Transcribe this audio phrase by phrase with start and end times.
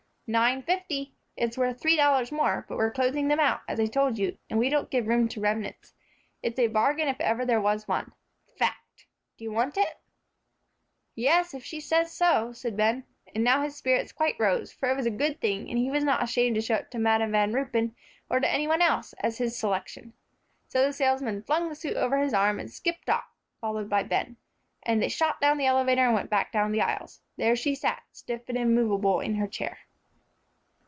[0.33, 1.13] "Nine fifty.
[1.35, 4.57] It's worth three dollars more, but we're closing them out, as I told you, and
[4.57, 5.93] we don't give room to remnants.
[6.41, 8.13] It's a bargain if ever there was one.
[8.57, 9.07] Fact!
[9.35, 9.97] Do you want it?"
[11.15, 13.03] "Yes, if she says so," said Ben.
[13.35, 16.05] And now his spirits quite rose, for it was a good thing, and he was
[16.05, 17.93] not ashamed to show it to Madam Van Ruypen,
[18.29, 20.13] or to any one else, as his selection.
[20.69, 24.37] So the salesman flung the suit over his arm, and skipped off, followed by Ben.
[24.83, 27.19] And they shot down the elevator and went back down all the aisles.
[27.35, 29.77] There she sat, stiff and immovable, in her chair.